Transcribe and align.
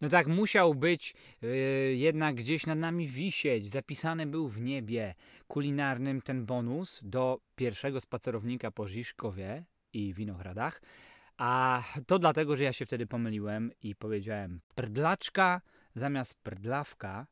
No 0.00 0.08
tak, 0.08 0.26
musiał 0.26 0.74
być 0.74 1.14
yy, 1.42 1.48
jednak 1.94 2.34
gdzieś 2.34 2.66
nad 2.66 2.78
nami 2.78 3.08
wisieć. 3.08 3.70
Zapisany 3.70 4.26
był 4.26 4.48
w 4.48 4.60
niebie 4.60 5.14
kulinarnym 5.48 6.22
ten 6.22 6.46
bonus 6.46 7.00
do 7.02 7.40
pierwszego 7.56 8.00
spacerownika 8.00 8.70
po 8.70 8.88
Żiszkowie 8.88 9.64
i 9.92 10.14
Winohradach. 10.14 10.82
A 11.36 11.82
to 12.06 12.18
dlatego, 12.18 12.56
że 12.56 12.64
ja 12.64 12.72
się 12.72 12.86
wtedy 12.86 13.06
pomyliłem 13.06 13.70
i 13.82 13.94
powiedziałem 13.94 14.60
prdlaczka 14.74 15.60
zamiast 15.94 16.34
prdlawka. 16.34 17.26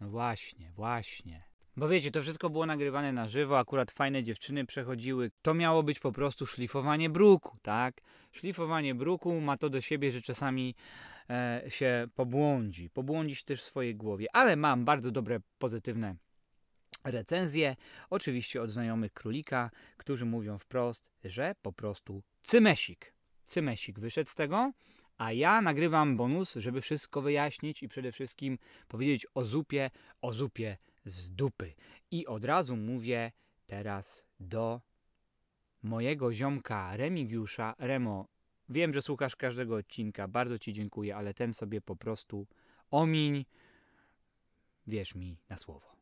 No 0.00 0.08
właśnie, 0.08 0.70
właśnie. 0.70 1.44
Bo 1.76 1.88
wiecie, 1.88 2.10
to 2.10 2.22
wszystko 2.22 2.50
było 2.50 2.66
nagrywane 2.66 3.12
na 3.12 3.28
żywo, 3.28 3.58
akurat 3.58 3.90
fajne 3.90 4.22
dziewczyny 4.22 4.66
przechodziły. 4.66 5.30
To 5.42 5.54
miało 5.54 5.82
być 5.82 6.00
po 6.00 6.12
prostu 6.12 6.46
szlifowanie 6.46 7.10
bruku, 7.10 7.58
tak? 7.62 8.00
Szlifowanie 8.32 8.94
bruku 8.94 9.40
ma 9.40 9.56
to 9.56 9.70
do 9.70 9.80
siebie, 9.80 10.10
że 10.12 10.22
czasami 10.22 10.74
się 11.68 12.08
pobłądzi. 12.14 12.90
Pobłądzić 12.90 13.44
też 13.44 13.62
w 13.62 13.64
swojej 13.64 13.96
głowie. 13.96 14.26
Ale 14.32 14.56
mam 14.56 14.84
bardzo 14.84 15.10
dobre, 15.10 15.40
pozytywne 15.58 16.16
recenzje, 17.04 17.76
oczywiście 18.10 18.62
od 18.62 18.70
znajomych 18.70 19.12
królika, 19.12 19.70
którzy 19.96 20.24
mówią 20.24 20.58
wprost, 20.58 21.10
że 21.24 21.54
po 21.62 21.72
prostu 21.72 22.22
cymesik. 22.42 23.14
Cymesik 23.42 24.00
wyszedł 24.00 24.30
z 24.30 24.34
tego, 24.34 24.72
a 25.18 25.32
ja 25.32 25.62
nagrywam 25.62 26.16
bonus, 26.16 26.54
żeby 26.54 26.80
wszystko 26.80 27.22
wyjaśnić 27.22 27.82
i 27.82 27.88
przede 27.88 28.12
wszystkim 28.12 28.58
powiedzieć 28.88 29.26
o 29.34 29.44
zupie, 29.44 29.90
o 30.20 30.32
zupie 30.32 30.76
z 31.04 31.30
dupy. 31.30 31.74
I 32.10 32.26
od 32.26 32.44
razu 32.44 32.76
mówię 32.76 33.32
teraz 33.66 34.24
do 34.40 34.80
mojego 35.82 36.32
ziomka 36.32 36.96
Remigiusza. 36.96 37.74
Remo, 37.78 38.28
wiem, 38.68 38.94
że 38.94 39.02
słuchasz 39.02 39.36
każdego 39.36 39.76
odcinka, 39.76 40.28
bardzo 40.28 40.58
Ci 40.58 40.72
dziękuję, 40.72 41.16
ale 41.16 41.34
ten 41.34 41.52
sobie 41.52 41.80
po 41.80 41.96
prostu 41.96 42.46
omiń, 42.90 43.44
wierz 44.86 45.14
mi 45.14 45.36
na 45.48 45.56
słowo. 45.56 45.94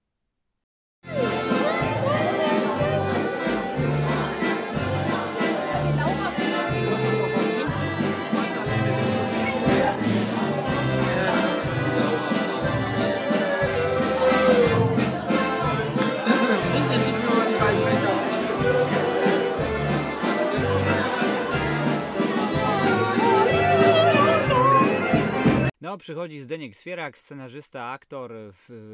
No, 25.83 25.98
przychodzi 25.98 26.41
Zdeněk 26.41 26.77
Swierak, 26.77 27.19
scenarzysta, 27.19 27.84
aktor, 27.84 28.33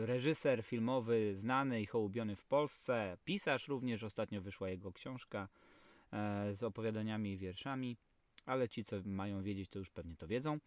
reżyser 0.04 0.62
filmowy, 0.64 1.36
znany 1.36 1.80
i 1.80 1.86
hołubiony 1.86 2.36
w 2.36 2.44
Polsce, 2.44 3.16
pisarz 3.24 3.68
również, 3.68 4.02
ostatnio 4.02 4.40
wyszła 4.40 4.68
jego 4.68 4.92
książka 4.92 5.48
e, 6.12 6.54
z 6.54 6.62
opowiadaniami 6.62 7.32
i 7.32 7.38
wierszami, 7.38 7.96
ale 8.46 8.68
ci, 8.68 8.84
co 8.84 8.96
mają 9.04 9.42
wiedzieć, 9.42 9.68
to 9.68 9.78
już 9.78 9.90
pewnie 9.90 10.16
to 10.16 10.26
wiedzą. 10.26 10.58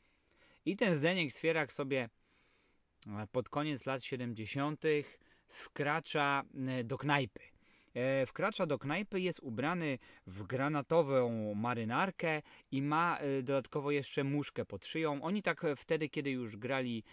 I 0.65 0.75
ten 0.75 0.97
Zdeněk 0.97 1.33
Swierak 1.33 1.73
sobie 1.73 2.09
e, 3.07 3.27
pod 3.31 3.49
koniec 3.49 3.85
lat 3.85 4.03
70. 4.03 4.83
wkracza 5.47 6.43
e, 6.67 6.83
do 6.83 6.97
knajpy. 6.97 7.50
E, 7.93 8.25
Wkracza 8.25 8.65
do 8.65 8.79
knajpy, 8.79 9.21
jest 9.21 9.39
ubrany 9.39 9.99
w 10.27 10.43
granatową 10.43 11.53
marynarkę 11.55 12.41
i 12.71 12.81
ma 12.81 13.17
e, 13.17 13.41
dodatkowo 13.43 13.91
jeszcze 13.91 14.23
muszkę 14.23 14.65
pod 14.65 14.85
szyją. 14.85 15.21
Oni 15.23 15.43
tak 15.43 15.63
e, 15.63 15.75
wtedy, 15.75 16.09
kiedy 16.09 16.31
już 16.31 16.57
grali 16.57 17.03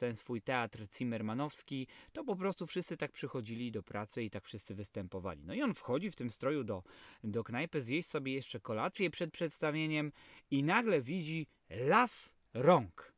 ten 0.00 0.16
swój 0.16 0.42
teatr 0.42 0.86
Zimmermanowski, 0.98 1.86
to 2.12 2.24
po 2.24 2.36
prostu 2.36 2.66
wszyscy 2.66 2.96
tak 2.96 3.12
przychodzili 3.12 3.72
do 3.72 3.82
pracy 3.82 4.22
i 4.22 4.30
tak 4.30 4.44
wszyscy 4.44 4.74
występowali. 4.74 5.44
No 5.44 5.54
i 5.54 5.62
on 5.62 5.74
wchodzi 5.74 6.10
w 6.10 6.16
tym 6.16 6.30
stroju 6.30 6.64
do, 6.64 6.82
do 7.24 7.44
knajpy, 7.44 7.80
zjeść 7.80 8.08
sobie 8.08 8.32
jeszcze 8.32 8.60
kolację 8.60 9.10
przed 9.10 9.32
przedstawieniem 9.32 10.12
i 10.50 10.62
nagle 10.62 11.00
widzi 11.00 11.46
las 11.70 12.36
rąk. 12.54 13.12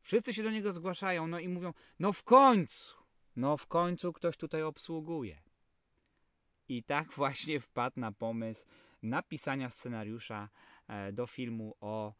Wszyscy 0.00 0.32
się 0.32 0.42
do 0.42 0.50
niego 0.50 0.72
zgłaszają, 0.72 1.26
no 1.26 1.38
i 1.38 1.48
mówią, 1.48 1.72
no 1.98 2.12
w 2.12 2.22
końcu, 2.22 2.96
no 3.36 3.56
w 3.56 3.66
końcu 3.66 4.12
ktoś 4.12 4.36
tutaj 4.36 4.62
obsługuje. 4.62 5.42
I 6.68 6.82
tak 6.82 7.12
właśnie 7.16 7.60
wpadł 7.60 8.00
na 8.00 8.12
pomysł 8.12 8.66
napisania 9.02 9.70
scenariusza 9.70 10.48
e, 10.88 11.12
do 11.12 11.26
filmu 11.26 11.76
o 11.80 12.14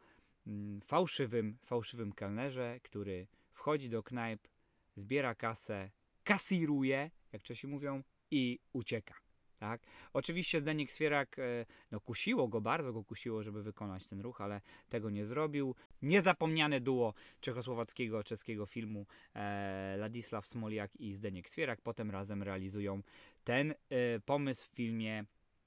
mm, 0.47 0.81
fałszywym, 0.81 1.59
fałszywym 1.65 2.13
kelnerze, 2.13 2.81
który 2.83 3.27
wchodzi 3.53 3.89
do 3.89 4.03
knajp, 4.03 4.49
zbiera 4.97 5.35
kasę, 5.35 5.91
kasiruje, 6.25 7.11
jak 7.33 7.43
Czesi 7.43 7.67
mówią, 7.67 8.03
i 8.31 8.59
ucieka. 8.73 9.15
Tak? 9.59 9.83
Oczywiście 10.13 10.61
Zdeněk 10.61 10.93
Swierak, 10.93 11.39
e, 11.39 11.67
no 11.91 12.01
kusiło 12.01 12.49
go, 12.49 12.61
bardzo 12.61 12.93
go 12.93 13.05
kusiło, 13.05 13.43
żeby 13.43 13.63
wykonać 13.63 14.09
ten 14.09 14.21
ruch, 14.21 14.41
ale 14.41 14.61
tego 14.89 15.11
nie 15.11 15.27
zrobił. 15.27 15.75
Niezapomniane 16.03 16.81
duo 16.81 17.15
czechosłowackiego, 17.41 18.25
czeskiego 18.25 18.67
filmu 18.67 19.07
e, 19.35 19.97
Ladisław 19.99 20.47
Smoliak 20.47 20.97
i 20.97 21.15
Zdeněk 21.15 21.49
Swierak 21.49 21.81
potem 21.81 22.11
razem 22.11 22.43
realizują 22.43 23.03
ten 23.45 23.71
e, 23.71 23.75
pomysł 24.21 24.69
w 24.71 24.75
filmie 24.75 25.25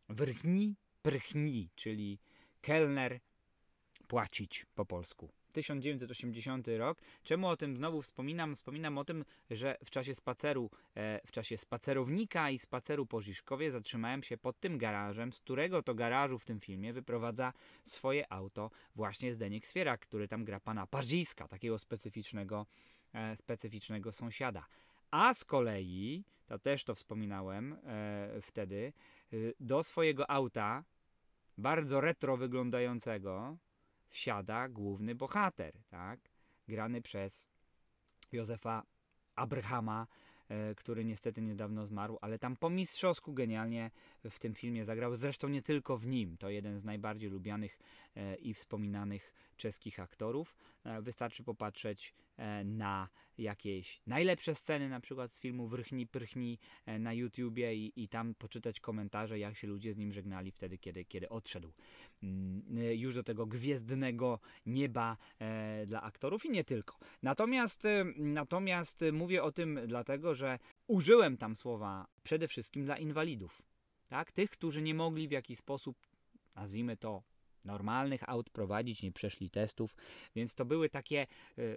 Wrchni 0.09 0.75
Prchni, 1.01 1.69
czyli 1.75 2.19
kelner 2.61 3.19
płacić 4.07 4.65
po 4.75 4.85
polsku. 4.85 5.29
1980 5.55 6.67
rok. 6.77 6.97
Czemu 7.23 7.47
o 7.47 7.57
tym 7.57 7.75
znowu 7.75 8.01
wspominam? 8.01 8.55
Wspominam 8.55 8.97
o 8.97 9.05
tym, 9.05 9.25
że 9.51 9.77
w 9.85 9.89
czasie 9.89 10.15
spaceru, 10.15 10.69
e, 10.95 11.21
w 11.27 11.31
czasie 11.31 11.57
spacerownika 11.57 12.49
i 12.49 12.59
spaceru 12.59 13.05
po 13.05 13.21
Żiszkowie 13.21 13.71
zatrzymałem 13.71 14.23
się 14.23 14.37
pod 14.37 14.59
tym 14.59 14.77
garażem, 14.77 15.33
z 15.33 15.39
którego 15.39 15.83
to 15.83 15.95
garażu 15.95 16.39
w 16.39 16.45
tym 16.45 16.59
filmie 16.59 16.93
wyprowadza 16.93 17.53
swoje 17.85 18.33
auto 18.33 18.71
właśnie 18.95 19.33
Zdeněk 19.33 19.67
Swierak, 19.67 20.01
który 20.01 20.27
tam 20.27 20.45
gra 20.45 20.59
pana 20.59 20.87
Parziska, 20.87 21.47
takiego 21.47 21.79
specyficznego, 21.79 22.65
e, 23.13 23.35
specyficznego 23.35 24.11
sąsiada. 24.11 24.65
A 25.11 25.33
z 25.33 25.45
kolei, 25.45 26.23
to 26.45 26.59
też 26.59 26.83
to 26.83 26.95
wspominałem 26.95 27.73
e, 27.73 28.41
wtedy, 28.41 28.93
y, 29.33 29.53
do 29.59 29.83
swojego 29.83 30.29
auta, 30.29 30.83
bardzo 31.57 32.01
retro 32.01 32.37
wyglądającego, 32.37 33.57
wsiada 34.15 34.69
główny 34.69 35.15
bohater, 35.15 35.73
tak? 35.89 36.19
Grany 36.67 37.01
przez 37.01 37.47
Józefa 38.31 38.83
Abrahama, 39.35 40.07
e, 40.49 40.75
który 40.75 41.05
niestety 41.05 41.41
niedawno 41.41 41.85
zmarł, 41.85 42.17
ale 42.21 42.39
tam 42.39 42.55
po 42.55 42.69
mistrzowsku 42.69 43.33
genialnie 43.33 43.91
w 44.29 44.39
tym 44.39 44.53
filmie 44.53 44.85
zagrał. 44.85 45.15
Zresztą 45.15 45.47
nie 45.47 45.61
tylko 45.61 45.97
w 45.97 46.07
nim. 46.07 46.37
To 46.37 46.49
jeden 46.49 46.79
z 46.79 46.83
najbardziej 46.83 47.29
lubianych 47.29 47.79
e, 48.15 48.35
i 48.35 48.53
wspominanych 48.53 49.33
czeskich 49.55 49.99
aktorów. 49.99 50.55
E, 50.83 51.01
Wystarczy 51.01 51.43
popatrzeć 51.43 52.13
e, 52.37 52.63
na 52.63 53.09
jakieś 53.37 54.01
najlepsze 54.07 54.55
sceny, 54.55 54.89
na 54.89 54.99
przykład 54.99 55.33
z 55.33 55.39
filmu 55.39 55.67
Wrchni 55.67 56.07
Prychni 56.07 56.59
e, 56.85 56.99
na 56.99 57.13
YouTubie 57.13 57.75
i, 57.75 58.03
i 58.03 58.07
tam 58.07 58.35
poczytać 58.35 58.79
komentarze, 58.79 59.39
jak 59.39 59.57
się 59.57 59.67
ludzie 59.67 59.93
z 59.93 59.97
nim 59.97 60.13
żegnali 60.13 60.51
wtedy, 60.51 60.77
kiedy, 60.77 61.05
kiedy 61.05 61.29
odszedł 61.29 61.71
mm, 62.23 62.63
już 62.93 63.15
do 63.15 63.23
tego 63.23 63.45
gwiezdnego 63.45 64.39
nieba 64.65 65.17
dla 65.87 66.01
aktorów 66.01 66.45
i 66.45 66.49
nie 66.49 66.63
tylko. 66.63 66.97
Natomiast, 67.23 67.83
natomiast 68.15 69.03
mówię 69.13 69.43
o 69.43 69.51
tym 69.51 69.79
dlatego, 69.87 70.35
że 70.35 70.59
użyłem 70.87 71.37
tam 71.37 71.55
słowa 71.55 72.07
przede 72.23 72.47
wszystkim 72.47 72.85
dla 72.85 72.97
inwalidów. 72.97 73.61
Tak? 74.07 74.31
Tych, 74.31 74.49
którzy 74.49 74.81
nie 74.81 74.93
mogli 74.93 75.27
w 75.27 75.31
jakiś 75.31 75.57
sposób, 75.57 75.97
nazwijmy 76.55 76.97
to, 76.97 77.23
normalnych 77.65 78.29
aut 78.29 78.49
prowadzić, 78.49 79.03
nie 79.03 79.11
przeszli 79.11 79.49
testów, 79.49 79.95
więc 80.35 80.55
to 80.55 80.65
były 80.65 80.89
takie 80.89 81.21
e, 81.21 81.27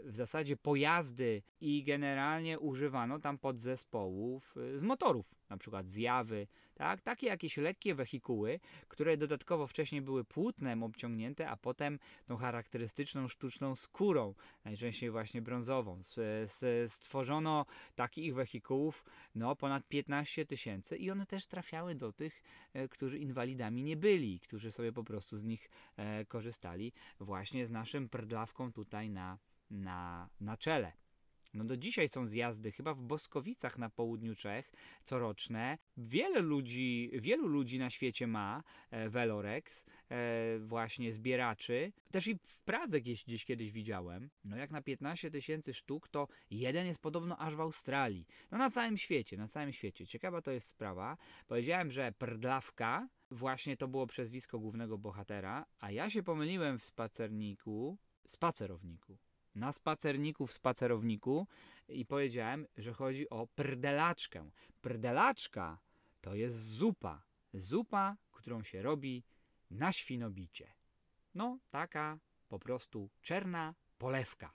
w 0.00 0.16
zasadzie 0.16 0.56
pojazdy 0.56 1.42
i 1.60 1.84
generalnie 1.84 2.58
używano 2.58 3.18
tam 3.18 3.38
podzespołów 3.38 4.54
e, 4.56 4.78
z 4.78 4.82
motorów, 4.82 5.34
na 5.50 5.56
przykład 5.56 5.90
zjawy, 5.90 6.46
tak? 6.78 7.00
takie 7.00 7.26
jakieś 7.26 7.56
lekkie 7.56 7.94
wehikuły, 7.94 8.60
które 8.88 9.16
dodatkowo 9.16 9.66
wcześniej 9.66 10.02
były 10.02 10.24
płótnem 10.24 10.82
obciągnięte, 10.82 11.48
a 11.48 11.56
potem 11.56 11.98
tą 12.26 12.36
charakterystyczną 12.36 13.28
sztuczną 13.28 13.76
skórą, 13.76 14.34
najczęściej 14.64 15.10
właśnie 15.10 15.42
brązową. 15.42 16.00
Stworzono 16.86 17.66
takich 17.94 18.34
wehikułów 18.34 19.04
no, 19.34 19.56
ponad 19.56 19.88
15 19.88 20.46
tysięcy 20.46 20.96
i 20.96 21.10
one 21.10 21.26
też 21.26 21.46
trafiały 21.46 21.94
do 21.94 22.12
tych, 22.12 22.42
e, 22.72 22.88
którzy 22.88 23.18
inwalidami 23.18 23.82
nie 23.82 23.96
byli, 23.96 24.40
którzy 24.40 24.72
sobie 24.72 24.92
po 24.92 25.04
prostu 25.04 25.38
z 25.38 25.44
nich 25.44 25.70
e, 25.96 26.24
korzystali, 26.24 26.92
właśnie 27.20 27.66
z 27.66 27.70
naszym 27.70 28.08
prdlawką 28.08 28.72
tutaj 28.72 29.10
na, 29.10 29.38
na, 29.70 30.28
na 30.40 30.56
czele. 30.56 30.92
No 31.58 31.64
do 31.64 31.76
dzisiaj 31.76 32.08
są 32.08 32.26
zjazdy, 32.26 32.72
chyba 32.72 32.94
w 32.94 33.02
Boskowicach 33.02 33.78
na 33.78 33.90
południu 33.90 34.34
Czech, 34.34 34.72
coroczne. 35.04 35.78
Wiele 35.96 36.40
ludzi, 36.40 37.10
wielu 37.14 37.46
ludzi 37.46 37.78
na 37.78 37.90
świecie 37.90 38.26
ma 38.26 38.62
e, 38.90 39.08
Velorex, 39.08 39.86
e, 40.10 40.58
właśnie 40.58 41.12
zbieraczy. 41.12 41.92
Też 42.10 42.26
i 42.26 42.38
w 42.44 42.60
Pradze 42.60 43.00
gdzieś, 43.00 43.24
gdzieś 43.24 43.44
kiedyś 43.44 43.72
widziałem. 43.72 44.30
No 44.44 44.56
jak 44.56 44.70
na 44.70 44.82
15 44.82 45.30
tysięcy 45.30 45.74
sztuk, 45.74 46.08
to 46.08 46.28
jeden 46.50 46.86
jest 46.86 47.00
podobno 47.00 47.38
aż 47.38 47.56
w 47.56 47.60
Australii. 47.60 48.26
No 48.50 48.58
na 48.58 48.70
całym 48.70 48.98
świecie, 48.98 49.36
na 49.36 49.48
całym 49.48 49.72
świecie. 49.72 50.06
Ciekawa 50.06 50.42
to 50.42 50.50
jest 50.50 50.68
sprawa. 50.68 51.16
Powiedziałem, 51.46 51.90
że 51.90 52.12
Prdlawka 52.12 53.08
właśnie 53.30 53.76
to 53.76 53.88
było 53.88 54.06
przezwisko 54.06 54.58
głównego 54.58 54.98
bohatera, 54.98 55.66
a 55.78 55.90
ja 55.90 56.10
się 56.10 56.22
pomyliłem 56.22 56.78
w 56.78 56.84
spacerniku, 56.84 57.98
spacerowniku 58.26 59.18
na 59.58 59.72
spacerniku 59.72 60.46
w 60.46 60.52
spacerowniku 60.52 61.46
i 61.88 62.06
powiedziałem, 62.06 62.66
że 62.76 62.92
chodzi 62.92 63.30
o 63.30 63.46
prdelaczkę. 63.46 64.50
Prdelaczka 64.80 65.78
to 66.20 66.34
jest 66.34 66.56
zupa. 66.56 67.22
Zupa, 67.54 68.16
którą 68.32 68.62
się 68.62 68.82
robi 68.82 69.24
na 69.70 69.92
świnobicie. 69.92 70.72
No, 71.34 71.58
taka 71.70 72.18
po 72.48 72.58
prostu 72.58 73.10
czarna 73.22 73.74
polewka. 73.98 74.52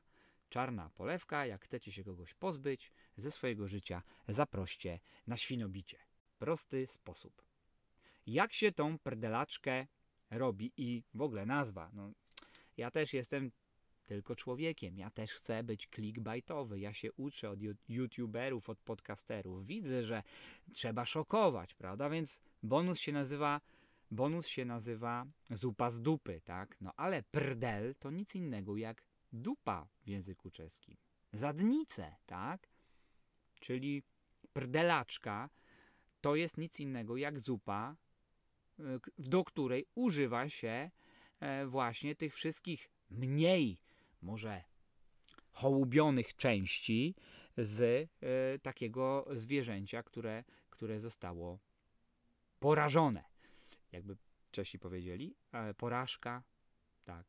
Czarna 0.50 0.90
polewka, 0.90 1.46
jak 1.46 1.66
chcecie 1.66 1.92
się 1.92 2.04
kogoś 2.04 2.34
pozbyć 2.34 2.92
ze 3.18 3.32
swojego 3.32 3.68
życia, 3.68 4.04
zaproście 4.28 5.00
na 5.28 5.38
świnobicie. 5.38 5.98
Prosty 6.38 6.88
sposób. 6.88 7.44
Jak 8.28 8.54
się 8.54 8.72
tą 8.72 9.00
prdelaczkę 9.00 9.88
robi 10.30 10.72
i 10.78 11.04
w 11.14 11.22
ogóle 11.22 11.46
nazwa? 11.46 11.90
No, 11.94 12.12
ja 12.78 12.92
też 12.92 13.14
jestem 13.14 13.52
tylko 14.06 14.36
człowiekiem. 14.36 14.98
Ja 14.98 15.10
też 15.10 15.32
chcę 15.32 15.64
być 15.64 15.88
clickbaitowy. 15.96 16.80
Ja 16.80 16.94
się 16.94 17.14
uczę 17.14 17.50
od 17.50 17.60
youtuberów, 17.90 18.70
od 18.70 18.80
podcasterów. 18.80 19.66
Widzę, 19.66 20.04
że 20.04 20.24
trzeba 20.74 21.06
szokować, 21.06 21.74
prawda? 21.74 22.10
Więc 22.10 22.42
bonus 22.64 23.00
się 23.00 23.12
nazywa 23.12 23.62
bonus 24.12 24.48
się 24.48 24.66
nazywa 24.66 25.26
zupa 25.52 25.92
z 25.92 26.02
dupy, 26.02 26.42
tak? 26.44 26.78
No 26.82 26.94
ale 26.98 27.24
prdel 27.24 27.96
to 28.00 28.12
nic 28.12 28.36
innego 28.36 28.78
jak 28.78 29.04
dupa 29.34 29.88
w 30.04 30.08
języku 30.08 30.52
czeskim. 30.52 30.98
Zadnice, 31.34 32.16
tak? 32.26 32.70
Czyli 33.60 34.04
prdelaczka 34.54 35.50
to 36.22 36.36
jest 36.36 36.58
nic 36.58 36.80
innego 36.80 37.18
jak 37.18 37.40
zupa, 37.40 37.96
e, 38.80 38.84
do 39.18 39.44
której 39.44 39.86
używa 39.96 40.50
się 40.50 40.92
e, 41.40 41.66
właśnie 41.66 42.16
tych 42.16 42.34
wszystkich 42.36 42.90
mniej 43.10 43.83
może 44.24 44.64
hołubionych 45.52 46.36
części 46.36 47.16
z 47.58 47.82
y, 47.82 48.10
takiego 48.60 49.28
zwierzęcia, 49.32 50.04
które, 50.04 50.44
które 50.70 51.00
zostało 51.00 51.60
porażone. 52.60 53.24
Jakby 53.92 54.18
Czesi 54.54 54.80
powiedzieli, 54.80 55.36
e, 55.52 55.74
porażka, 55.74 56.44
tak. 57.04 57.26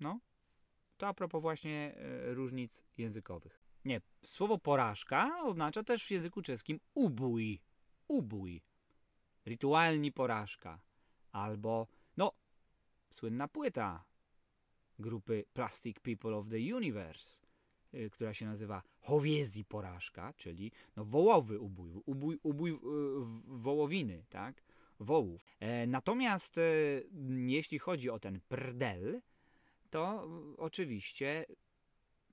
No, 0.00 0.20
to 0.96 1.08
a 1.08 1.14
propos 1.14 1.42
właśnie 1.42 1.94
y, 2.28 2.34
różnic 2.34 2.84
językowych. 2.98 3.60
Nie, 3.84 4.00
słowo 4.24 4.58
porażka 4.58 5.42
oznacza 5.42 5.82
też 5.82 6.06
w 6.06 6.10
języku 6.10 6.42
czeskim 6.42 6.80
ubój, 6.94 7.62
ubój, 8.08 8.62
rytualni 9.44 10.12
porażka, 10.12 10.80
albo, 11.32 11.86
no, 12.16 12.32
słynna 13.14 13.48
płyta 13.48 14.04
grupy 14.98 15.44
Plastic 15.52 16.00
People 16.00 16.36
of 16.36 16.48
the 16.48 16.76
Universe, 16.76 17.36
y, 17.94 18.10
która 18.10 18.34
się 18.34 18.46
nazywa 18.46 18.82
Howiezi 19.00 19.64
Porażka, 19.64 20.32
czyli 20.36 20.72
no, 20.96 21.04
wołowy 21.04 21.60
ubój, 21.60 21.90
ubój, 22.06 22.38
ubój 22.42 22.78
wołowiny, 23.46 24.24
tak? 24.28 24.62
Wołów. 25.00 25.56
E, 25.60 25.86
natomiast 25.86 26.58
e, 26.58 26.62
jeśli 27.36 27.78
chodzi 27.78 28.10
o 28.10 28.18
ten 28.18 28.40
prdel, 28.48 29.20
to 29.90 30.28
oczywiście 30.56 31.46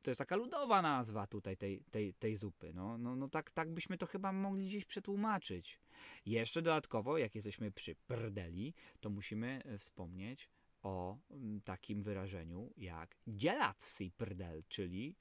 to 0.03 0.11
jest 0.11 0.19
taka 0.19 0.35
ludowa 0.35 0.81
nazwa 0.81 1.27
tutaj 1.27 1.57
tej, 1.57 1.79
tej, 1.91 2.13
tej 2.13 2.35
zupy. 2.35 2.73
No, 2.73 2.97
no, 2.97 3.15
no 3.15 3.29
tak, 3.29 3.51
tak 3.51 3.71
byśmy 3.71 3.97
to 3.97 4.05
chyba 4.05 4.31
mogli 4.31 4.67
gdzieś 4.67 4.85
przetłumaczyć. 4.85 5.79
Jeszcze 6.25 6.61
dodatkowo, 6.61 7.17
jak 7.17 7.35
jesteśmy 7.35 7.71
przy 7.71 7.95
prdeli, 7.95 8.73
to 8.99 9.09
musimy 9.09 9.61
e, 9.65 9.77
wspomnieć 9.77 10.49
o 10.83 11.17
mm, 11.29 11.61
takim 11.61 12.03
wyrażeniu 12.03 12.73
jak 12.77 13.15
dzielać 13.27 13.83
si 13.83 14.11
prdel, 14.11 14.63
czyli 14.67 15.15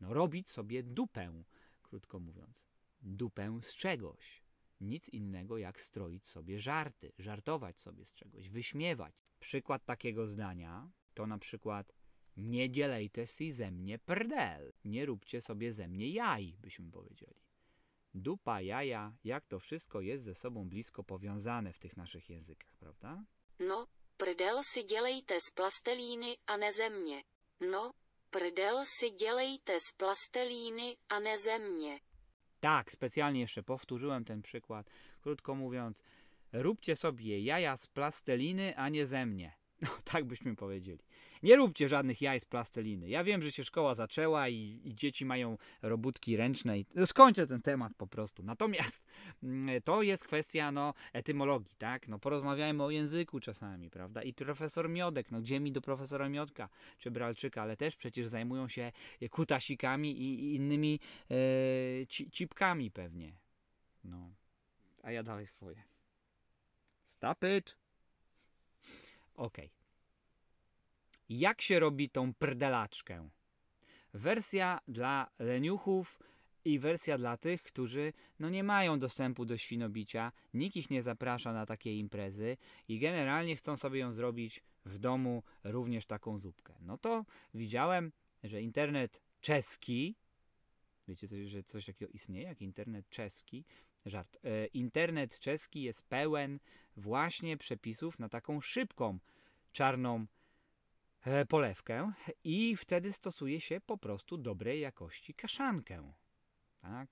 no, 0.00 0.14
robić 0.14 0.50
sobie 0.50 0.82
dupę, 0.82 1.42
krótko 1.82 2.20
mówiąc. 2.20 2.66
Dupę 3.02 3.58
z 3.62 3.74
czegoś. 3.74 4.42
Nic 4.80 5.08
innego 5.08 5.58
jak 5.58 5.80
stroić 5.80 6.26
sobie 6.26 6.60
żarty, 6.60 7.12
żartować 7.18 7.80
sobie 7.80 8.04
z 8.04 8.14
czegoś, 8.14 8.48
wyśmiewać. 8.48 9.14
Przykład 9.40 9.84
takiego 9.84 10.26
zdania 10.26 10.90
to 11.14 11.26
na 11.26 11.38
przykład 11.38 11.92
nie 12.36 12.70
dzielejcie 12.70 13.26
si 13.26 13.50
ze 13.50 13.70
mnie 13.70 13.98
prdel. 13.98 14.72
Nie 14.84 15.06
róbcie 15.06 15.40
sobie 15.40 15.72
ze 15.72 15.88
mnie 15.88 16.08
jaj, 16.10 16.56
byśmy 16.60 16.90
powiedzieli. 16.90 17.40
Dupa, 18.14 18.60
jaja, 18.60 19.16
jak 19.24 19.46
to 19.46 19.58
wszystko 19.58 20.00
jest 20.00 20.24
ze 20.24 20.34
sobą 20.34 20.68
blisko 20.68 21.04
powiązane 21.04 21.72
w 21.72 21.78
tych 21.78 21.96
naszych 21.96 22.30
językach, 22.30 22.76
prawda? 22.76 23.24
No, 23.58 23.86
Prdel 24.18 24.62
si 24.64 24.82
dělejte 24.82 25.40
z 25.40 25.50
plastelíny 25.50 26.36
a 26.46 26.56
ne 26.56 26.72
země. 26.72 27.22
No, 27.70 27.92
prdel 28.30 28.84
si 28.86 29.10
dělejte 29.10 29.80
z 29.80 29.92
plastelíny 29.92 30.96
a 31.08 31.20
ne 31.20 31.38
země. 31.38 32.00
Tak, 32.60 32.92
specjalnie 32.92 33.40
jeszcze 33.40 33.62
powtórzyłem 33.62 34.24
ten 34.24 34.42
przykład. 34.42 34.90
Krótko 35.20 35.54
mówiąc, 35.54 36.02
róbcie 36.52 36.96
sobie 36.96 37.40
jaja 37.40 37.76
z 37.76 37.86
plasteliny, 37.86 38.76
a 38.76 38.88
nie 38.88 39.06
ze 39.06 39.26
mnie. 39.26 39.52
No, 39.82 39.88
tak 40.04 40.24
byśmy 40.24 40.56
powiedzieli. 40.56 40.98
Nie 41.42 41.56
róbcie 41.56 41.88
żadnych 41.88 42.22
jaj 42.22 42.40
z 42.40 42.44
plasteliny. 42.44 43.08
Ja 43.08 43.24
wiem, 43.24 43.42
że 43.42 43.52
się 43.52 43.64
szkoła 43.64 43.94
zaczęła 43.94 44.48
i, 44.48 44.80
i 44.84 44.94
dzieci 44.94 45.24
mają 45.24 45.58
robótki 45.82 46.36
ręczne 46.36 46.78
i 46.78 46.86
no, 46.94 47.06
skończę 47.06 47.46
ten 47.46 47.62
temat 47.62 47.92
po 47.96 48.06
prostu. 48.06 48.42
Natomiast 48.42 49.06
mm, 49.42 49.82
to 49.82 50.02
jest 50.02 50.24
kwestia 50.24 50.72
no, 50.72 50.94
etymologii, 51.12 51.74
tak? 51.78 52.08
No, 52.08 52.18
porozmawiajmy 52.18 52.84
o 52.84 52.90
języku 52.90 53.40
czasami, 53.40 53.90
prawda? 53.90 54.22
I 54.22 54.34
profesor 54.34 54.90
Miodek, 54.90 55.30
no 55.30 55.40
gdzie 55.40 55.60
mi 55.60 55.72
do 55.72 55.80
profesora 55.80 56.28
Miodka 56.28 56.68
czy 56.98 57.10
Bralczyka, 57.10 57.62
ale 57.62 57.76
też 57.76 57.96
przecież 57.96 58.28
zajmują 58.28 58.68
się 58.68 58.92
kutasikami 59.30 60.20
i, 60.20 60.44
i 60.44 60.54
innymi 60.54 61.00
e, 61.30 62.06
ci, 62.06 62.30
cipkami 62.30 62.90
pewnie. 62.90 63.32
No, 64.04 64.34
a 65.02 65.12
ja 65.12 65.22
dalej 65.22 65.46
swoje. 65.46 65.82
Stop 67.16 67.38
it! 67.58 67.76
Okej. 69.34 69.66
Okay. 69.66 69.77
Jak 71.28 71.62
się 71.62 71.80
robi 71.80 72.10
tą 72.10 72.34
prdelaczkę? 72.34 73.28
Wersja 74.14 74.80
dla 74.88 75.30
leniuchów 75.38 76.18
i 76.64 76.78
wersja 76.78 77.18
dla 77.18 77.36
tych, 77.36 77.62
którzy 77.62 78.12
no 78.38 78.50
nie 78.50 78.64
mają 78.64 78.98
dostępu 78.98 79.44
do 79.44 79.56
świnobicia, 79.56 80.32
nikt 80.54 80.76
ich 80.76 80.90
nie 80.90 81.02
zaprasza 81.02 81.52
na 81.52 81.66
takie 81.66 81.98
imprezy 81.98 82.56
i 82.88 82.98
generalnie 82.98 83.56
chcą 83.56 83.76
sobie 83.76 84.00
ją 84.00 84.12
zrobić 84.12 84.62
w 84.84 84.98
domu 84.98 85.42
również 85.64 86.06
taką 86.06 86.38
zupkę. 86.38 86.74
No 86.80 86.98
to 86.98 87.24
widziałem, 87.54 88.12
że 88.44 88.62
internet 88.62 89.20
czeski, 89.40 90.16
wiecie, 91.08 91.46
że 91.46 91.62
coś 91.62 91.86
takiego 91.86 92.12
istnieje 92.12 92.48
jak 92.48 92.62
internet 92.62 93.08
czeski, 93.08 93.64
żart, 94.06 94.38
e, 94.44 94.66
internet 94.66 95.38
czeski 95.38 95.82
jest 95.82 96.02
pełen 96.02 96.58
właśnie 96.96 97.56
przepisów 97.56 98.18
na 98.18 98.28
taką 98.28 98.60
szybką 98.60 99.18
czarną 99.72 100.26
polewkę 101.48 102.12
i 102.44 102.76
wtedy 102.76 103.12
stosuje 103.12 103.60
się 103.60 103.80
po 103.80 103.98
prostu 103.98 104.36
dobrej 104.36 104.80
jakości 104.80 105.34
kaszankę. 105.34 106.12
Tak? 106.80 107.08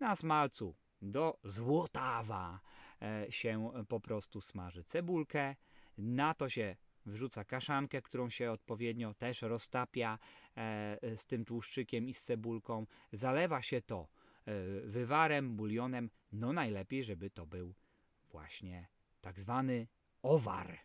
Na 0.00 0.16
smalcu 0.16 0.74
do 1.02 1.38
złotawa 1.44 2.60
e, 3.02 3.26
się 3.32 3.72
po 3.88 4.00
prostu 4.00 4.40
smaży 4.40 4.84
cebulkę, 4.84 5.56
na 5.98 6.34
to 6.34 6.48
się 6.48 6.76
wrzuca 7.06 7.44
kaszankę, 7.44 8.02
którą 8.02 8.30
się 8.30 8.50
odpowiednio 8.50 9.14
też 9.14 9.42
roztapia 9.42 10.18
e, 10.56 11.16
z 11.16 11.26
tym 11.26 11.44
tłuszczykiem 11.44 12.08
i 12.08 12.14
z 12.14 12.22
cebulką. 12.22 12.86
Zalewa 13.12 13.62
się 13.62 13.82
to 13.82 14.08
wywarem, 14.84 15.56
bulionem. 15.56 16.10
No 16.32 16.52
najlepiej, 16.52 17.04
żeby 17.04 17.30
to 17.30 17.46
był 17.46 17.74
właśnie 18.30 18.88
tak 19.20 19.40
zwany 19.40 19.86
owar. 20.22 20.78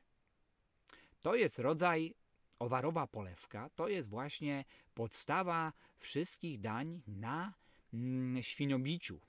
To 1.22 1.36
jest 1.36 1.60
rodzaj 1.60 2.16
owarowa 2.60 3.08
polewka 3.08 3.70
to 3.76 3.88
jest 3.88 4.10
właśnie 4.10 4.66
podstawa 4.94 5.74
wszystkich 5.98 6.60
dań 6.60 7.02
na 7.08 7.54
mm, 7.94 8.44
świnobiciu. 8.44 9.20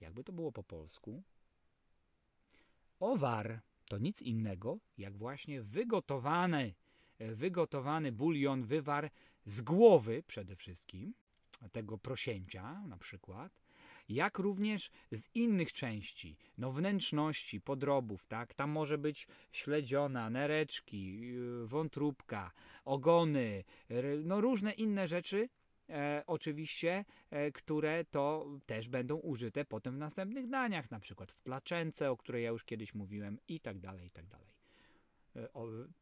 Jakby 0.00 0.24
to 0.24 0.32
było 0.32 0.52
po 0.52 0.62
polsku? 0.62 1.22
Owar 3.00 3.60
to 3.88 3.98
nic 3.98 4.22
innego 4.22 4.78
jak 4.98 5.16
właśnie 5.16 5.62
wygotowany, 5.62 6.74
wygotowany 7.18 8.12
bulion, 8.12 8.64
wywar 8.64 9.10
z 9.44 9.60
głowy 9.60 10.22
przede 10.26 10.56
wszystkim, 10.56 11.14
tego 11.72 11.98
prosięcia 11.98 12.80
na 12.86 12.96
przykład, 12.96 13.60
jak 14.08 14.38
również 14.38 14.90
z 15.12 15.28
innych 15.34 15.72
części, 15.72 16.36
no 16.58 16.72
wnętrzności, 16.72 17.60
podrobów, 17.60 18.26
tak? 18.26 18.54
Tam 18.54 18.70
może 18.70 18.98
być 18.98 19.26
śledziona, 19.52 20.30
nereczki, 20.30 21.20
yy, 21.20 21.66
wątróbka, 21.66 22.52
ogony, 22.84 23.64
no 24.24 24.40
różne 24.40 24.72
inne 24.72 25.08
rzeczy, 25.08 25.48
e, 25.90 26.22
oczywiście, 26.26 27.04
e, 27.30 27.52
które 27.52 28.04
to 28.04 28.46
też 28.66 28.88
będą 28.88 29.16
użyte 29.16 29.64
potem 29.64 29.94
w 29.94 29.98
następnych 29.98 30.48
daniach, 30.48 30.90
na 30.90 31.00
przykład 31.00 31.32
w 31.32 31.40
tlaczence, 31.40 32.10
o 32.10 32.16
której 32.16 32.44
ja 32.44 32.50
już 32.50 32.64
kiedyś 32.64 32.94
mówiłem 32.94 33.38
i 33.48 33.60
tak 33.60 33.78
dalej, 33.78 34.06
i 34.06 34.10
tak 34.10 34.26
dalej. 34.26 34.48
E, 35.36 35.48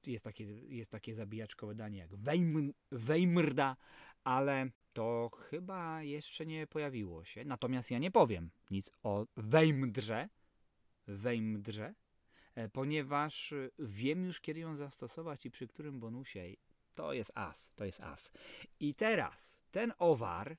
jest, 0.07 0.25
takie, 0.25 0.45
jest 0.69 0.91
takie 0.91 1.15
zabijaczkowe 1.15 1.75
danie 1.75 1.99
jak 1.99 2.17
wejm, 2.17 2.73
wejmrda, 2.93 3.77
ale 4.27 4.71
to 4.93 5.31
chyba 5.51 6.03
jeszcze 6.03 6.47
nie 6.47 6.67
pojawiło 6.67 7.25
się. 7.25 7.45
Natomiast 7.45 7.91
ja 7.91 7.99
nie 7.99 8.11
powiem 8.11 8.51
nic 8.71 8.91
o 9.03 9.27
wejmdrze, 9.37 10.29
wejmdrze, 11.07 11.95
e, 12.55 12.69
ponieważ 12.69 13.53
e, 13.53 13.71
wiem 13.79 14.25
już 14.25 14.41
kiedy 14.41 14.61
ją 14.61 14.77
zastosować 14.77 15.47
i 15.47 15.51
przy 15.51 15.69
którym 15.69 16.01
bonusie. 16.01 16.43
To 16.95 17.13
jest 17.13 17.33
as, 17.35 17.73
to 17.75 17.85
jest 17.85 18.01
as. 18.01 18.33
I 18.81 18.95
teraz 18.95 19.59
ten 19.71 19.93
owar, 19.99 20.57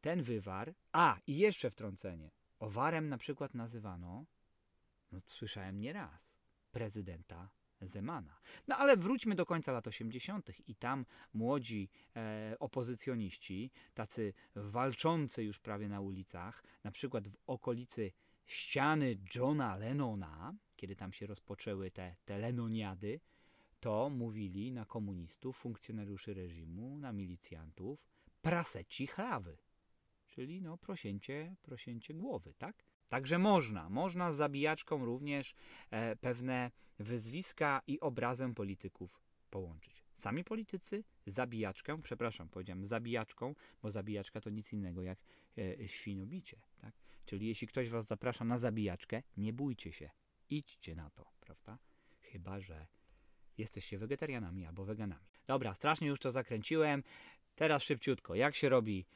ten 0.00 0.22
wywar, 0.22 0.74
a 0.92 1.18
i 1.26 1.36
jeszcze 1.36 1.70
wtrącenie. 1.70 2.30
Owarem 2.58 3.08
na 3.08 3.18
przykład 3.18 3.54
nazywano, 3.54 4.24
no 5.12 5.20
słyszałem 5.26 5.80
nieraz, 5.80 6.34
prezydenta 6.70 7.48
Zemana. 7.80 8.40
No 8.68 8.76
ale 8.76 8.96
wróćmy 8.96 9.34
do 9.34 9.46
końca 9.46 9.72
lat 9.72 9.86
80. 9.86 10.50
i 10.68 10.74
tam 10.74 11.06
młodzi 11.34 11.88
e, 12.16 12.56
opozycjoniści, 12.58 13.70
tacy 13.94 14.32
walczący 14.54 15.44
już 15.44 15.58
prawie 15.58 15.88
na 15.88 16.00
ulicach, 16.00 16.64
na 16.84 16.90
przykład 16.90 17.28
w 17.28 17.36
okolicy 17.46 18.12
ściany 18.46 19.16
Johna 19.34 19.76
Lennona, 19.76 20.54
kiedy 20.76 20.96
tam 20.96 21.12
się 21.12 21.26
rozpoczęły 21.26 21.90
te, 21.90 22.16
te 22.24 22.38
Lennoniady, 22.38 23.20
to 23.80 24.10
mówili 24.10 24.72
na 24.72 24.84
komunistów, 24.84 25.56
funkcjonariuszy 25.56 26.34
reżimu, 26.34 26.98
na 26.98 27.12
milicjantów, 27.12 28.06
praseci 28.42 29.06
chlawy, 29.06 29.56
czyli 30.26 30.62
no 30.62 30.78
prosięcie, 30.78 31.56
prosięcie 31.62 32.14
głowy, 32.14 32.54
tak? 32.58 32.84
Także 33.08 33.38
można, 33.38 33.90
można 33.90 34.32
z 34.32 34.36
zabijaczką 34.36 35.04
również 35.04 35.54
e, 35.90 36.16
pewne 36.16 36.70
wyzwiska 36.98 37.82
i 37.86 38.00
obrazem 38.00 38.54
polityków 38.54 39.20
połączyć. 39.50 40.04
Sami 40.14 40.44
politycy, 40.44 41.04
zabijaczkę, 41.26 42.02
przepraszam, 42.02 42.48
powiedziałem 42.48 42.86
zabijaczką, 42.86 43.54
bo 43.82 43.90
zabijaczka 43.90 44.40
to 44.40 44.50
nic 44.50 44.72
innego 44.72 45.02
jak 45.02 45.18
e, 45.58 45.88
świnobicie, 45.88 46.60
tak? 46.80 46.94
Czyli 47.24 47.46
jeśli 47.48 47.66
ktoś 47.66 47.88
was 47.88 48.06
zaprasza 48.06 48.44
na 48.44 48.58
zabijaczkę, 48.58 49.22
nie 49.36 49.52
bójcie 49.52 49.92
się, 49.92 50.10
idźcie 50.50 50.94
na 50.94 51.10
to, 51.10 51.26
prawda? 51.40 51.78
Chyba, 52.20 52.60
że 52.60 52.86
jesteście 53.58 53.98
wegetarianami 53.98 54.66
albo 54.66 54.84
weganami. 54.84 55.26
Dobra, 55.46 55.74
strasznie 55.74 56.08
już 56.08 56.18
to 56.18 56.30
zakręciłem. 56.30 57.02
Teraz 57.54 57.82
szybciutko, 57.82 58.34
jak 58.34 58.54
się 58.54 58.68
robi 58.68 59.06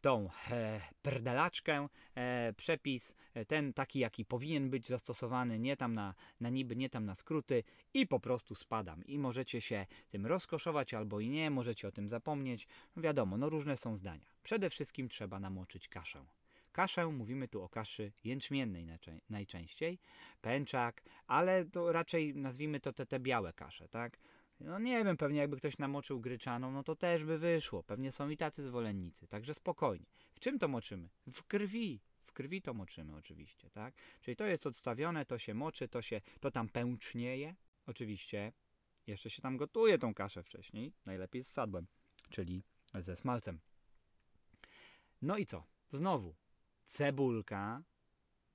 tą 0.00 0.30
e, 0.50 0.80
perdelaczkę, 1.02 1.88
e, 2.14 2.52
przepis, 2.56 3.16
e, 3.34 3.44
ten 3.44 3.72
taki, 3.72 3.98
jaki 3.98 4.24
powinien 4.24 4.70
być 4.70 4.86
zastosowany, 4.86 5.58
nie 5.58 5.76
tam 5.76 5.94
na, 5.94 6.14
na 6.40 6.50
niby, 6.50 6.76
nie 6.76 6.90
tam 6.90 7.04
na 7.04 7.14
skróty 7.14 7.64
i 7.94 8.06
po 8.06 8.20
prostu 8.20 8.54
spadam. 8.54 9.04
I 9.04 9.18
możecie 9.18 9.60
się 9.60 9.86
tym 10.08 10.26
rozkoszować 10.26 10.94
albo 10.94 11.20
i 11.20 11.28
nie, 11.28 11.50
możecie 11.50 11.88
o 11.88 11.92
tym 11.92 12.08
zapomnieć. 12.08 12.68
Wiadomo, 12.96 13.36
no 13.36 13.48
różne 13.48 13.76
są 13.76 13.96
zdania. 13.96 14.26
Przede 14.42 14.70
wszystkim 14.70 15.08
trzeba 15.08 15.40
namoczyć 15.40 15.88
kaszę. 15.88 16.24
Kaszę, 16.72 17.06
mówimy 17.06 17.48
tu 17.48 17.62
o 17.62 17.68
kaszy 17.68 18.12
jęczmiennej 18.24 18.86
najczęściej, 19.30 19.98
pęczak, 20.40 21.02
ale 21.26 21.64
to 21.64 21.92
raczej 21.92 22.34
nazwijmy 22.34 22.80
to 22.80 22.92
te, 22.92 23.06
te 23.06 23.20
białe 23.20 23.52
kasze, 23.52 23.88
tak? 23.88 24.18
No 24.60 24.78
nie 24.78 25.04
wiem, 25.04 25.16
pewnie 25.16 25.40
jakby 25.40 25.56
ktoś 25.56 25.78
namoczył 25.78 26.20
gryczaną, 26.20 26.72
no 26.72 26.82
to 26.82 26.96
też 26.96 27.24
by 27.24 27.38
wyszło. 27.38 27.82
Pewnie 27.82 28.12
są 28.12 28.28
i 28.28 28.36
tacy 28.36 28.62
zwolennicy, 28.62 29.26
także 29.26 29.54
spokojnie. 29.54 30.06
W 30.34 30.40
czym 30.40 30.58
to 30.58 30.68
moczymy? 30.68 31.08
W 31.32 31.42
krwi. 31.42 32.00
W 32.24 32.32
krwi 32.32 32.62
to 32.62 32.74
moczymy 32.74 33.16
oczywiście, 33.16 33.70
tak? 33.70 33.94
Czyli 34.20 34.36
to 34.36 34.46
jest 34.46 34.66
odstawione, 34.66 35.24
to 35.24 35.38
się 35.38 35.54
moczy, 35.54 35.88
to 35.88 36.02
się, 36.02 36.20
to 36.40 36.50
tam 36.50 36.68
pęcznieje. 36.68 37.54
Oczywiście 37.86 38.52
jeszcze 39.06 39.30
się 39.30 39.42
tam 39.42 39.56
gotuje 39.56 39.98
tą 39.98 40.14
kaszę 40.14 40.42
wcześniej, 40.42 40.92
najlepiej 41.06 41.44
z 41.44 41.48
sadłem, 41.48 41.86
czyli 42.30 42.64
ze 42.94 43.16
smalcem. 43.16 43.60
No 45.22 45.36
i 45.36 45.46
co? 45.46 45.66
Znowu 45.90 46.34
cebulka 46.86 47.82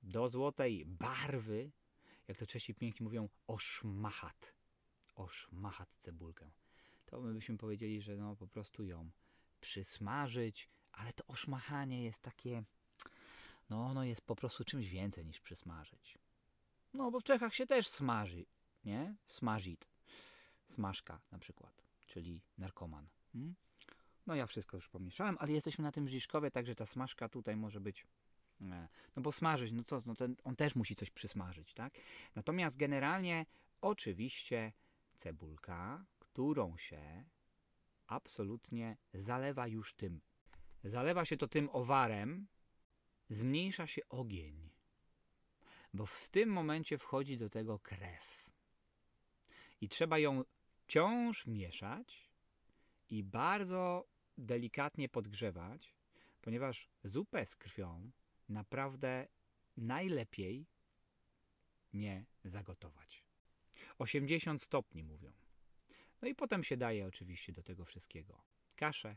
do 0.02 0.28
złotej 0.28 0.84
barwy, 0.86 1.70
jak 2.28 2.38
to 2.38 2.46
Czesi 2.46 2.74
pięknie 2.74 3.04
mówią, 3.04 3.28
oszmachat 3.46 4.55
oszmachać 5.16 5.88
cebulkę. 5.98 6.50
To 7.06 7.20
my 7.20 7.34
byśmy 7.34 7.58
powiedzieli, 7.58 8.02
że 8.02 8.16
no 8.16 8.36
po 8.36 8.48
prostu 8.48 8.84
ją 8.84 9.10
przysmażyć, 9.60 10.68
ale 10.92 11.12
to 11.12 11.26
oszmachanie 11.26 12.04
jest 12.04 12.22
takie, 12.22 12.64
no 13.70 13.86
ono 13.86 14.04
jest 14.04 14.20
po 14.20 14.36
prostu 14.36 14.64
czymś 14.64 14.88
więcej 14.88 15.26
niż 15.26 15.40
przysmażyć. 15.40 16.18
No 16.94 17.10
bo 17.10 17.20
w 17.20 17.24
Czechach 17.24 17.54
się 17.54 17.66
też 17.66 17.88
smaży, 17.88 18.46
nie? 18.84 19.16
Smażit. 19.26 19.86
Smaszka 20.70 21.20
na 21.32 21.38
przykład, 21.38 21.84
czyli 22.06 22.40
narkoman. 22.58 23.08
Hmm? 23.32 23.54
No 24.26 24.34
ja 24.34 24.46
wszystko 24.46 24.76
już 24.76 24.88
pomieszałem, 24.88 25.36
ale 25.40 25.52
jesteśmy 25.52 25.82
na 25.82 25.92
tym 25.92 26.08
Żiszkowie, 26.08 26.50
także 26.50 26.74
ta 26.74 26.86
smaszka 26.86 27.28
tutaj 27.28 27.56
może 27.56 27.80
być 27.80 28.06
e, 28.60 28.88
no 29.16 29.22
bo 29.22 29.32
smażyć, 29.32 29.72
no 29.72 29.84
co, 29.84 30.02
no 30.06 30.14
ten, 30.14 30.36
on 30.44 30.56
też 30.56 30.74
musi 30.74 30.94
coś 30.94 31.10
przysmażyć, 31.10 31.74
tak? 31.74 31.94
Natomiast 32.34 32.76
generalnie 32.76 33.46
oczywiście 33.80 34.72
cebulka, 35.16 36.04
którą 36.18 36.76
się 36.76 37.24
absolutnie 38.06 38.96
zalewa 39.14 39.66
już 39.66 39.94
tym. 39.94 40.20
Zalewa 40.84 41.24
się 41.24 41.36
to 41.36 41.48
tym 41.48 41.68
owarem, 41.72 42.46
zmniejsza 43.30 43.86
się 43.86 44.08
ogień, 44.08 44.70
bo 45.94 46.06
w 46.06 46.28
tym 46.28 46.48
momencie 46.48 46.98
wchodzi 46.98 47.36
do 47.36 47.48
tego 47.48 47.78
krew. 47.78 48.50
I 49.80 49.88
trzeba 49.88 50.18
ją 50.18 50.44
wciąż 50.86 51.46
mieszać 51.46 52.30
i 53.10 53.22
bardzo 53.22 54.08
delikatnie 54.38 55.08
podgrzewać, 55.08 55.94
ponieważ 56.42 56.88
zupę 57.04 57.46
z 57.46 57.56
krwią 57.56 58.10
naprawdę 58.48 59.28
najlepiej 59.76 60.66
nie 61.92 62.24
zagotować. 62.44 63.25
80 63.98 64.62
stopni 64.62 65.04
mówią. 65.04 65.32
No 66.22 66.28
i 66.28 66.34
potem 66.34 66.64
się 66.64 66.76
daje 66.76 67.06
oczywiście 67.06 67.52
do 67.52 67.62
tego 67.62 67.84
wszystkiego 67.84 68.42
kaszę, 68.76 69.16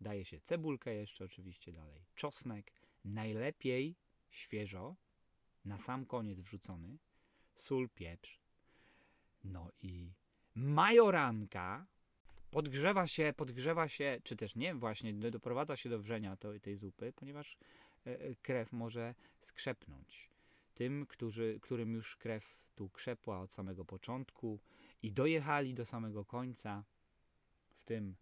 daje 0.00 0.24
się 0.24 0.40
cebulkę 0.40 0.94
jeszcze 0.94 1.24
oczywiście 1.24 1.72
dalej, 1.72 2.04
czosnek, 2.14 2.72
najlepiej 3.04 3.96
świeżo, 4.30 4.96
na 5.64 5.78
sam 5.78 6.06
koniec 6.06 6.40
wrzucony, 6.40 6.98
sól, 7.54 7.88
pieprz, 7.88 8.40
no 9.44 9.70
i 9.82 10.12
majoranka, 10.54 11.86
podgrzewa 12.50 13.06
się, 13.06 13.34
podgrzewa 13.36 13.88
się, 13.88 14.20
czy 14.24 14.36
też 14.36 14.56
nie, 14.56 14.74
właśnie 14.74 15.14
doprowadza 15.14 15.76
się 15.76 15.88
do 15.88 15.98
wrzenia 15.98 16.36
tej, 16.36 16.60
tej 16.60 16.76
zupy, 16.76 17.12
ponieważ 17.12 17.56
e, 18.04 18.34
krew 18.34 18.72
może 18.72 19.14
skrzepnąć. 19.40 20.30
Tym, 20.76 21.06
którzy, 21.06 21.58
którym 21.62 21.94
już 21.94 22.16
krew 22.16 22.60
tu 22.74 22.88
krzepła 22.88 23.40
od 23.40 23.52
samego 23.52 23.84
początku 23.84 24.60
i 25.02 25.12
dojechali 25.12 25.74
do 25.74 25.86
samego 25.86 26.24
końca 26.24 26.84
w 27.70 27.84
tym 27.84 28.16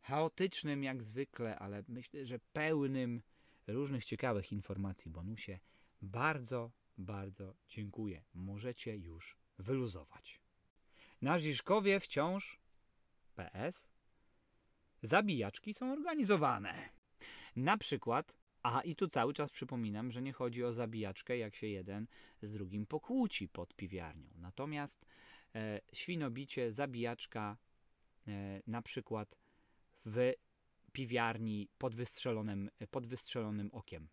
chaotycznym 0.00 0.84
jak 0.84 1.02
zwykle, 1.02 1.58
ale 1.58 1.82
myślę, 1.88 2.26
że 2.26 2.38
pełnym 2.38 3.22
różnych 3.66 4.04
ciekawych 4.04 4.52
informacji 4.52 5.10
bonusie. 5.10 5.58
Bardzo, 6.02 6.70
bardzo 6.98 7.54
dziękuję. 7.68 8.24
Możecie 8.34 8.96
już 8.96 9.36
wyluzować. 9.58 10.40
Na 11.22 11.38
Żiszkowie 11.38 12.00
wciąż 12.00 12.60
PS 13.34 13.88
zabijaczki 15.02 15.74
są 15.74 15.92
organizowane. 15.92 16.88
Na 17.56 17.76
przykład 17.78 18.32
a 18.72 18.80
i 18.80 18.96
tu 18.96 19.08
cały 19.08 19.34
czas 19.34 19.50
przypominam, 19.50 20.12
że 20.12 20.22
nie 20.22 20.32
chodzi 20.32 20.64
o 20.64 20.72
zabijaczkę, 20.72 21.38
jak 21.38 21.54
się 21.54 21.66
jeden 21.66 22.06
z 22.42 22.52
drugim 22.52 22.86
pokłóci 22.86 23.48
pod 23.48 23.74
piwiarnią. 23.74 24.30
Natomiast 24.36 25.06
e, 25.54 25.80
świnobicie, 25.92 26.72
zabijaczka 26.72 27.56
e, 28.28 28.62
na 28.66 28.82
przykład 28.82 29.36
w 30.06 30.32
piwiarni 30.92 31.68
pod 31.78 31.94
wystrzelonym, 31.94 32.70
pod 32.90 33.06
wystrzelonym 33.06 33.70
okiem 33.72 34.08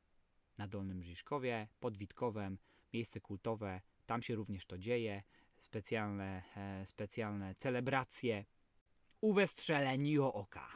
na 0.58 0.68
Dolnym 0.68 1.04
Żiszkowie, 1.04 1.68
pod 1.80 1.98
Witkowem, 1.98 2.58
miejsce 2.94 3.22
kultowe, 3.22 3.82
tam 4.06 4.22
się 4.22 4.36
również 4.36 4.66
to 4.66 4.78
dzieje, 4.78 5.24
specjalne, 5.60 6.44
e, 6.58 6.86
specjalne 6.86 7.56
celebracje, 7.56 8.46
uwestrzeleni 9.22 10.20
oka. 10.20 10.68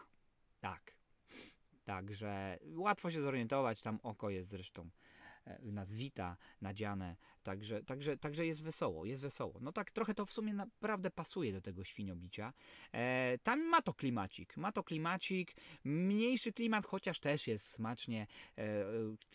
Tak. 0.60 0.97
Także 1.88 2.60
łatwo 2.76 3.12
się 3.12 3.22
zorientować, 3.22 3.82
tam 3.82 4.00
oko 4.04 4.30
jest 4.30 4.50
zresztą 4.50 4.90
e, 5.46 5.72
nas 5.72 5.94
wita, 5.94 6.38
nadziane, 6.62 7.16
także, 7.48 7.84
także, 7.84 8.18
także 8.18 8.46
jest 8.46 8.64
wesoło, 8.64 9.06
jest 9.06 9.22
wesoło. 9.22 9.60
No 9.62 9.72
tak 9.72 9.92
trochę 9.92 10.14
to 10.14 10.26
w 10.26 10.32
sumie 10.32 10.54
naprawdę 10.54 11.12
pasuje 11.12 11.54
do 11.54 11.62
tego 11.62 11.84
świniobicia. 11.84 12.54
E, 12.92 13.38
tam 13.44 13.70
ma 13.70 13.82
to 13.82 13.94
klimacik, 13.94 14.58
ma 14.58 14.72
to 14.72 14.84
klimacik, 14.84 15.56
mniejszy 15.84 16.54
klimat, 16.54 16.86
chociaż 16.86 17.20
też 17.20 17.48
jest 17.48 17.70
smacznie, 17.70 18.28
e, 18.58 18.62
e, 18.62 18.86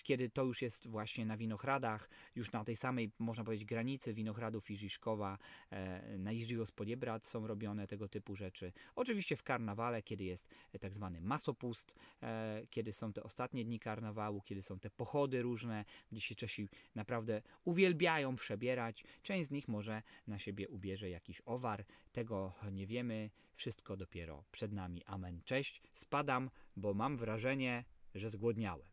kiedy 0.03 0.31
to 0.31 0.45
już 0.45 0.63
jest 0.63 0.87
właśnie 0.87 1.27
na 1.27 1.37
Winochradach, 1.37 2.09
już 2.37 2.53
na 2.53 2.65
tej 2.65 2.77
samej, 2.77 3.11
można 3.19 3.45
powiedzieć, 3.45 3.65
granicy 3.65 4.15
Winochradów 4.15 4.71
i 4.71 4.77
Żiszkowa, 4.77 5.39
e, 5.71 6.19
na 6.19 6.33
Iżigo 6.33 6.67
Spodiebrad 6.67 7.27
są 7.27 7.47
robione 7.47 7.87
tego 7.87 8.09
typu 8.09 8.37
rzeczy. 8.37 8.73
Oczywiście 8.97 9.37
w 9.37 9.43
karnawale, 9.43 10.03
kiedy 10.03 10.25
jest 10.25 10.49
e, 10.73 10.79
tak 10.79 10.95
zwany 10.95 11.21
masopust, 11.21 11.95
e, 12.23 12.63
kiedy 12.71 12.93
są 12.93 13.13
te 13.13 13.23
ostatnie 13.23 13.65
dni 13.65 13.81
karnawału, 13.81 14.43
kiedy 14.43 14.63
są 14.63 14.79
te 14.79 14.91
pochody 14.91 15.43
różne, 15.43 15.85
gdzie 16.13 16.21
się 16.21 16.35
Czesi 16.35 16.69
naprawdę 16.95 17.43
uwielbiają 17.65 18.02
przebierać. 18.37 19.05
Część 19.23 19.49
z 19.49 19.51
nich 19.51 19.69
może 19.69 20.03
na 20.27 20.39
siebie 20.39 20.69
ubierze 20.69 21.11
jakiś 21.11 21.43
owar, 21.45 21.85
tego 22.13 22.53
nie 22.73 22.87
wiemy, 22.87 23.31
wszystko 23.55 23.97
dopiero 23.97 24.45
przed 24.53 24.73
nami. 24.73 25.05
Amen. 25.05 25.41
Cześć, 25.45 25.83
spadam, 25.95 26.51
bo 26.77 26.95
mam 26.95 27.17
wrażenie, 27.17 27.85
że 28.15 28.31
zgłodniałem. 28.31 28.87